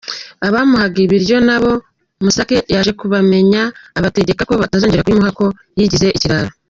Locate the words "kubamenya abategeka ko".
2.99-4.53